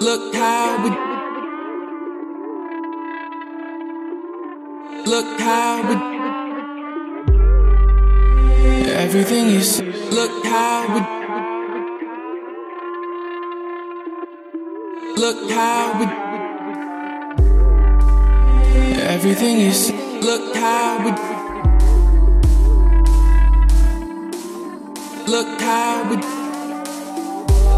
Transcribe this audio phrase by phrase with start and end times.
[0.00, 0.90] Look how we.
[5.10, 5.94] Look how we.
[8.92, 9.82] Everything is.
[10.12, 11.00] Look how we.
[15.16, 16.06] Look how we.
[19.02, 19.90] Everything is.
[20.22, 21.10] Look how we.
[25.26, 26.37] Look how we.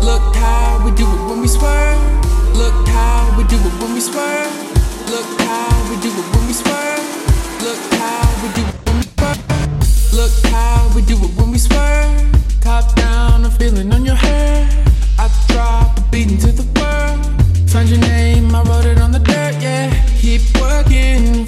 [0.02, 2.00] Look how we do it when we swerve.
[2.56, 4.52] Look how we do it when we swerve.
[5.08, 7.04] Look how we do it when we swerve.
[7.62, 10.12] Look how we do it when we swerve.
[10.12, 12.60] Look how we do it when we swerve.
[12.60, 14.68] Top down, a feeling on your hair.
[15.18, 17.70] I drop a beat into the world.
[17.70, 19.90] Find your name, I wrote it on the dirt, yeah.
[20.20, 21.39] Keep working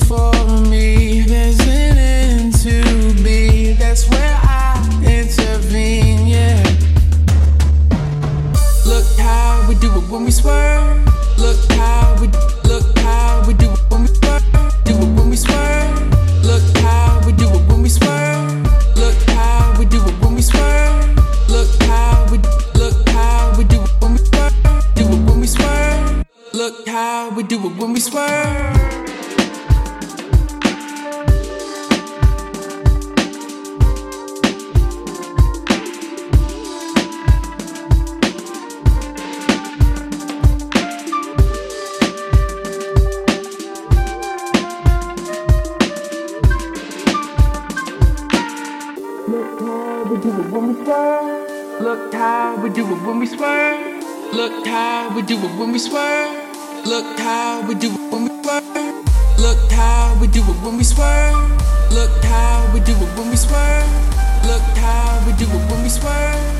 [11.38, 12.28] Look how we
[26.62, 28.91] look how we do it when we swerve.
[50.13, 51.80] We do it when we swerve.
[51.80, 54.05] Look how we do it when we swerve.
[54.35, 56.87] Look how we do it when we swerve.
[56.87, 59.38] Look how we do it when we swerve.
[59.38, 61.93] Look how we do it when we swerve.
[61.93, 63.88] Look how we do it when we swerve.
[64.44, 66.51] Look how we do it when we swerve.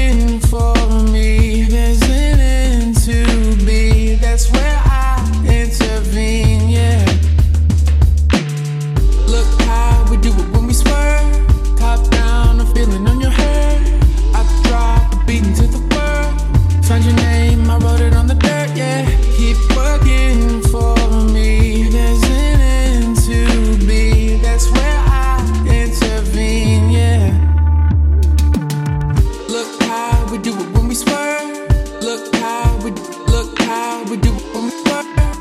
[0.00, 0.74] waiting for
[1.12, 1.39] me.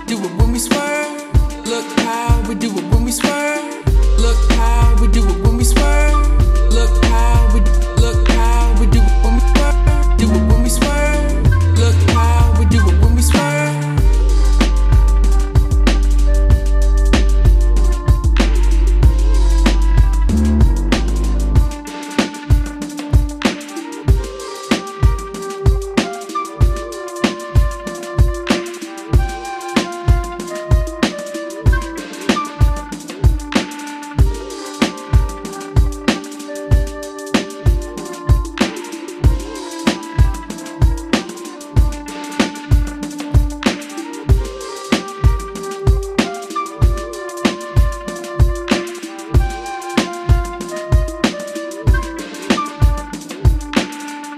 [0.10, 1.68] do it when we swerve.
[1.68, 3.86] Look how we do it when we swerve.
[4.18, 6.09] Look how we do it when we swerve.